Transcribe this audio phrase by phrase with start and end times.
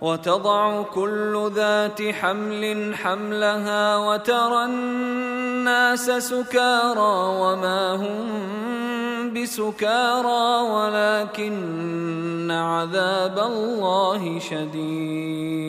[0.00, 8.28] وتضع كل ذات حمل حملها وترى الناس سكارى وما هم
[9.34, 15.68] بسكارى ولكن عذاب الله شديد.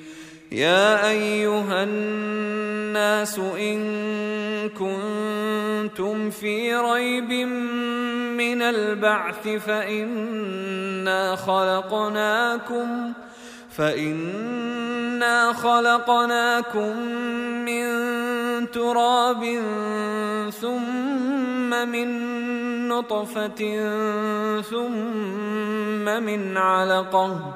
[0.51, 3.79] يا أيها الناس إن
[4.69, 7.31] كنتم في ريب
[8.35, 13.13] من البعث فإنا خلقناكم
[13.69, 16.97] فإنا خلقناكم
[17.65, 17.85] من
[18.71, 19.43] تراب
[20.61, 22.07] ثم من
[22.87, 23.61] نطفة
[24.61, 27.55] ثم من علقة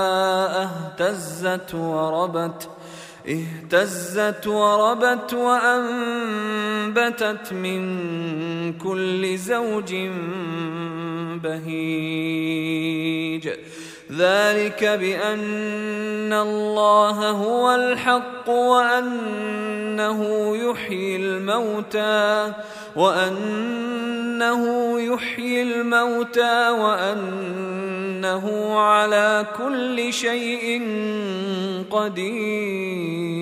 [1.01, 2.69] اهتزت وربت
[3.27, 6.73] اهتزت وربت وأنبتت
[7.53, 9.95] من كل زوج
[11.43, 12.81] بهيج.
[14.17, 22.53] ذلك بأن الله هو الحق وأنه يحيي الموتى
[22.95, 30.81] وأنه يحيي الموتى وأنه على كل شيء
[31.91, 33.41] قدير.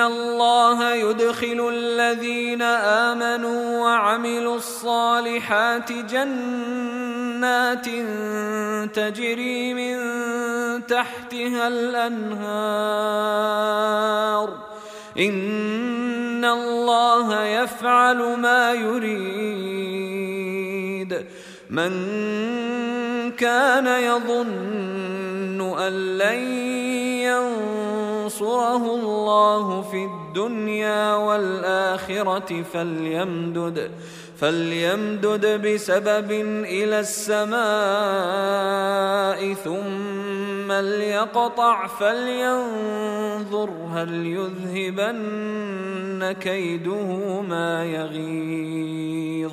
[0.00, 7.86] الله يدخل الذين آمنوا وعملوا الصالحات جنات
[8.94, 9.96] تجري من
[10.86, 12.88] تحتها الأنهار
[15.18, 19.98] إن الله يفعل ما يريد
[21.70, 21.90] من
[23.30, 26.38] كان يظن أن لن
[28.28, 33.90] ينصره الله في الدنيا والآخرة فليمدد
[34.36, 36.30] فليمدد بسبب
[36.64, 37.58] إلى السماء
[39.54, 49.52] ثم ليقطع فلينظر هل يذهبن كيده ما يغيظ.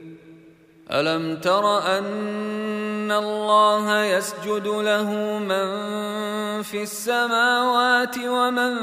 [0.93, 5.67] ألم تر أن الله يسجد له من
[6.61, 8.73] في السماوات ومن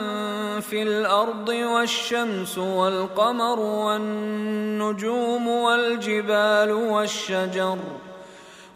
[0.61, 7.79] في الأرض والشمس والقمر والنجوم والجبال والشجر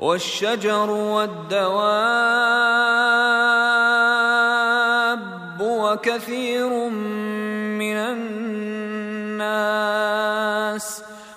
[0.01, 2.03] والشجر والدواب
[5.61, 7.42] وكثير من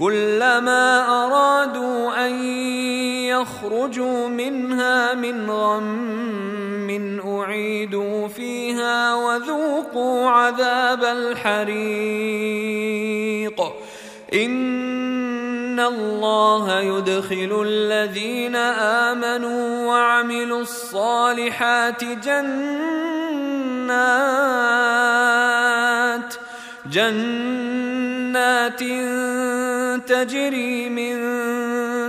[0.00, 2.44] كلما أرادوا أن
[3.24, 12.00] يخرجوا منها من غم أعيدوا فيها وذوقوا عذاب الحريق.
[14.34, 18.56] إن الله يدخل الذين
[19.06, 22.50] آمنوا وعملوا الصالحات جنات
[26.92, 28.80] جنات
[30.08, 31.18] تجري من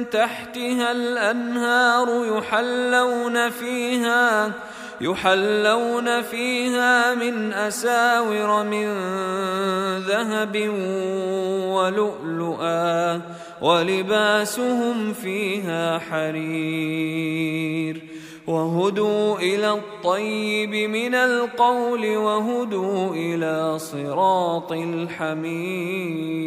[0.10, 4.52] تحتها الأنهار يحلون فيها
[5.02, 8.88] يحلون فيها من أساور من
[10.00, 10.70] ذهب
[11.68, 13.22] ولؤلؤا
[13.62, 18.02] ولباسهم فيها حرير.
[18.48, 26.42] وهدوا إلى الطيب من القول وهدوا إلى صراط الحميد.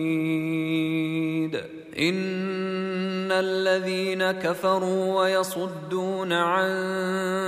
[1.98, 6.72] إن الذين كفروا ويصدون عن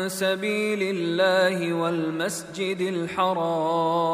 [0.09, 4.07] سبيل الله والمسجد الحرام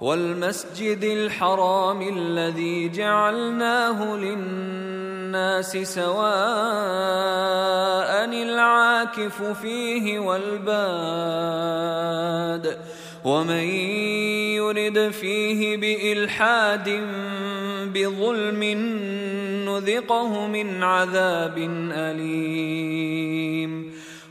[0.00, 6.24] والمسجد الحرام الذي جعلناه للناس سواء
[8.24, 11.54] العاكف فيه والباد
[13.24, 13.64] ومن
[14.60, 16.88] يرد فيه بإلحاد
[17.94, 18.64] بظلم
[19.68, 21.58] نذقه من عذاب
[21.92, 23.93] أليم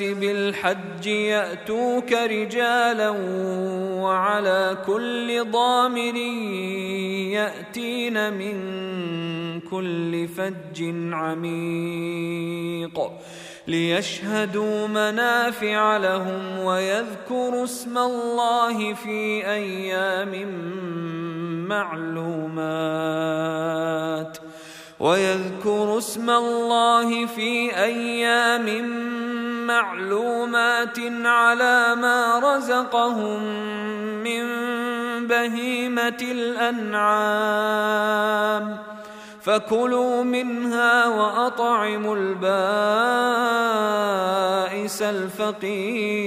[0.00, 3.10] بالحج يأتوك رجالا
[4.02, 6.16] وعلى كل ضامر
[7.36, 8.56] يأتين من
[9.60, 10.82] كل فج
[11.12, 13.00] عميق
[13.66, 20.48] ليشهدوا منافع لهم ويذكروا اسم الله في أيام
[21.68, 22.96] معلومات
[25.00, 28.88] ويذكروا اسم الله في أيام
[29.66, 33.42] معلومات على ما رزقهم
[34.24, 34.46] من
[35.26, 37.36] بهيمة الأنعام.
[39.42, 42.62] فكلوا منها وأطعموا البائس
[45.02, 46.26] الفقير.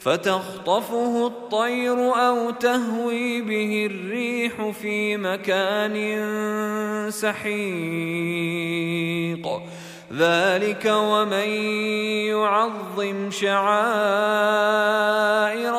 [0.00, 5.96] فتخطفه الطير أو تهوي به الريح في مكان
[7.10, 7.48] سحيق.
[10.12, 11.48] ذلك ومن
[12.32, 13.76] يعظم شعائر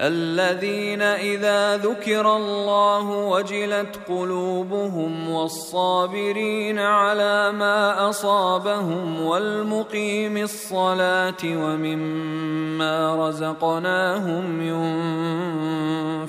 [0.00, 14.62] الذين إذا ذكر الله وجلت قلوبهم والصابرين على ما أصابهم والمقيم الصلاة ومما رزقناهم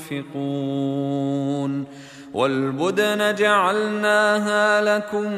[0.03, 1.86] ينفقون
[2.34, 5.31] والبدن جعلناها لكم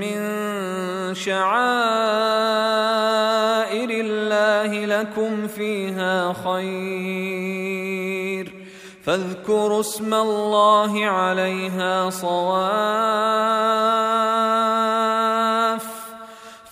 [0.00, 0.42] من
[1.14, 1.52] شعائر
[3.90, 7.92] الله لكم فيها خير.
[9.04, 12.62] فاذكروا اسم الله عليها صواف.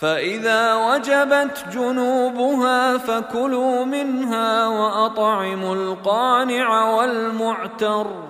[0.00, 8.29] فإذا وجبت جنوبها فكلوا منها وأطعموا القانع والمعتر.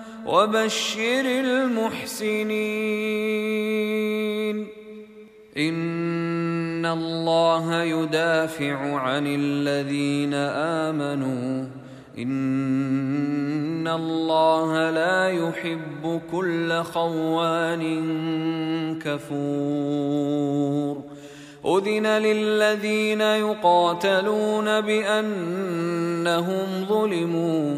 [0.31, 2.41] وبشر المحسنين.
[5.57, 11.65] إن الله يدافع عن الذين آمنوا.
[12.17, 17.83] إن الله لا يحب كل خوان
[18.99, 21.01] كفور.
[21.65, 27.77] أذن للذين يقاتلون بأنهم ظلموا.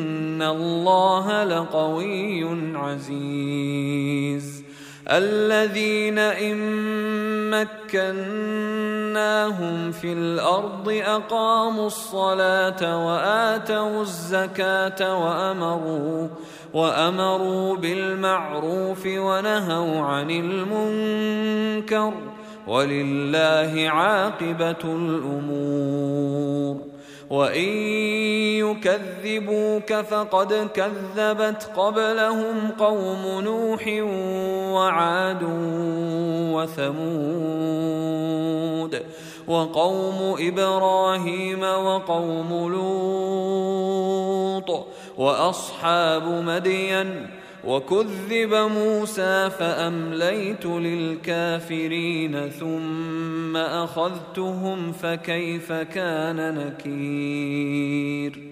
[0.41, 2.43] ان الله لقوي
[2.77, 4.63] عزيز.
[5.07, 6.57] الذين ان
[7.51, 8.01] مكناهم
[9.91, 16.27] في الأرض اقاموا الصلاه واتوا الزكاه وامروا
[16.73, 22.13] وامروا بالمعروف ونهوا عن المنكر.
[22.67, 26.90] ولله عاقبه الأمور.
[27.31, 27.69] وان
[28.59, 33.87] يكذبوك فقد كذبت قبلهم قوم نوح
[34.73, 35.43] وعاد
[36.53, 38.11] وثمود
[39.47, 43.81] وقوم إبراهيم وقوم لوط
[45.17, 47.27] واصحاب مدين
[47.63, 58.51] وكذب موسى فأمليت للكافرين ثم أخذتهم فكيف كان نكير؟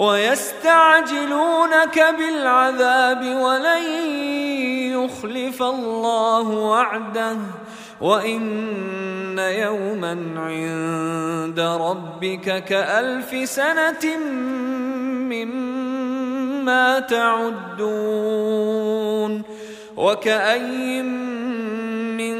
[0.00, 3.82] ويستعجلونك بالعذاب ولن
[4.96, 7.36] يخلف الله وعده
[8.00, 14.16] وإن يوما عند ربك كألف سنة
[15.32, 18.22] مما تعدون
[19.96, 21.04] وكاين
[22.16, 22.39] من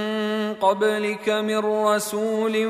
[0.61, 2.65] قبلك من رسول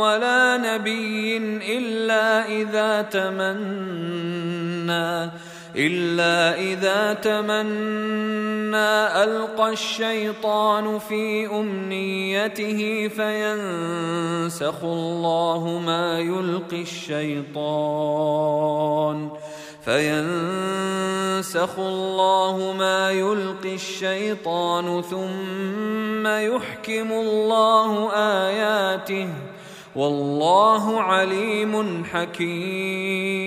[0.00, 1.36] ولا نبي
[1.78, 4.66] إلا إذا تمنى
[5.76, 8.92] إلا إذا تمنى
[9.24, 18.36] ألقى الشيطان في أمنيته فينسخ الله ما يلقي الشيطان.
[19.86, 29.28] فينسخ الله ما يلقي الشيطان ثم يحكم الله آياته
[29.96, 33.46] والله عليم حكيم.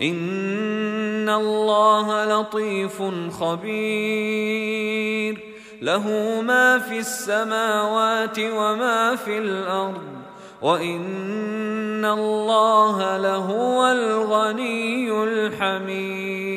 [0.00, 3.02] ان الله لطيف
[3.40, 4.76] خبير
[5.82, 10.02] له ما في السماوات وما في الأرض
[10.62, 16.56] وان الله لهو الغني الحميد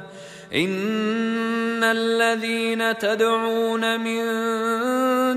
[0.55, 4.21] ان الذين تدعون من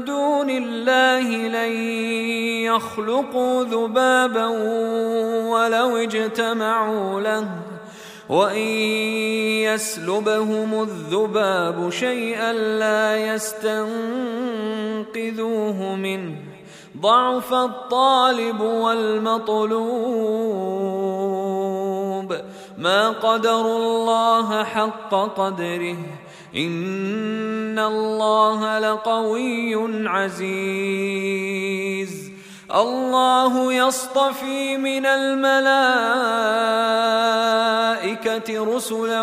[0.05, 1.73] دون الله لن
[2.67, 4.47] يخلقوا ذبابا
[5.49, 7.49] ولو اجتمعوا له
[8.29, 8.59] وان
[9.63, 13.95] يسلبهم الذباب شيئا لا يستنقذوه
[15.95, 16.35] منه
[17.01, 19.95] ضعف الطالب والمطلوب
[22.79, 25.97] ما قدروا الله حق قدره.
[26.57, 31.55] إن الله لقوي عزيز.
[32.75, 35.95] الله يصطفي من الملائكة
[38.77, 39.23] رسلا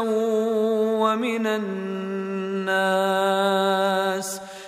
[1.00, 2.82] ومن الناس.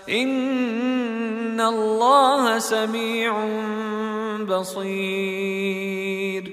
[0.10, 3.48] إن الله سميع
[4.50, 6.53] بصير.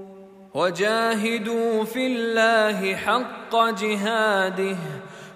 [0.53, 4.77] وجاهدوا في الله حق جهاده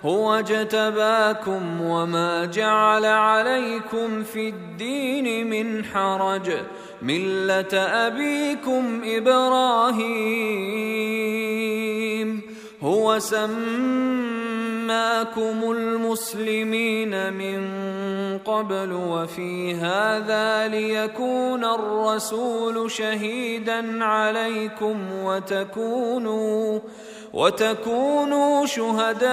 [0.06, 6.52] هو اجتباكم وما جعل عليكم في الدين من حرج
[7.02, 10.46] ملة أبيكم إبراهيم
[12.82, 13.52] هو سماكم
[15.72, 17.64] المسلمين من
[18.46, 26.80] قبل وفي هذا ليكون الرسول شهيدا عليكم وتكونوا
[27.34, 29.32] وتكونوا شهداء